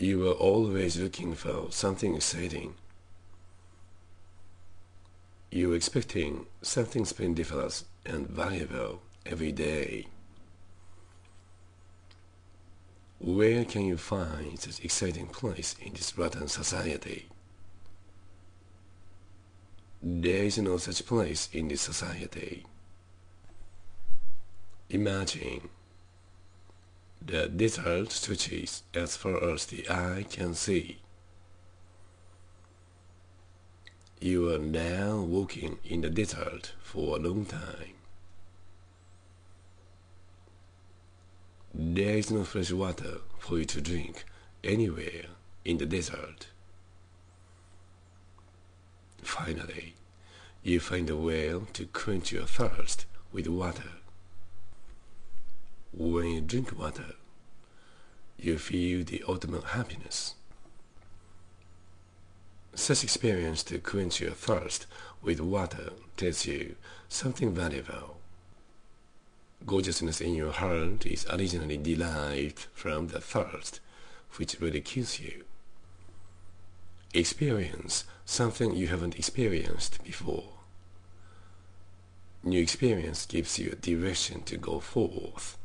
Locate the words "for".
1.34-1.66, 36.82-37.16, 43.38-43.58